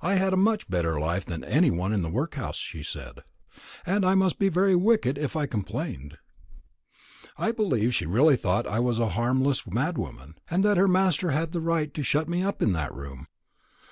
I 0.00 0.14
had 0.16 0.32
a 0.32 0.36
much 0.36 0.68
better 0.68 0.98
life 0.98 1.24
than 1.24 1.44
any 1.44 1.70
one 1.70 1.92
in 1.92 2.02
the 2.02 2.08
workhouse, 2.10 2.56
she 2.56 2.82
said; 2.82 3.22
and 3.86 4.04
I 4.04 4.16
must 4.16 4.40
be 4.40 4.48
very 4.48 4.74
wicked 4.74 5.16
if 5.16 5.36
I 5.36 5.46
complained. 5.46 6.18
I 7.36 7.52
believe 7.52 7.94
she 7.94 8.04
really 8.06 8.34
thought 8.34 8.66
I 8.66 8.80
was 8.80 8.98
a 8.98 9.10
harmless 9.10 9.62
madwoman, 9.64 10.34
and 10.50 10.64
that 10.64 10.78
her 10.78 10.88
master 10.88 11.30
had 11.30 11.54
a 11.54 11.60
right 11.60 11.94
to 11.94 12.02
shut 12.02 12.28
me 12.28 12.42
up 12.42 12.60
in 12.60 12.72
that 12.72 12.92
room. 12.92 13.28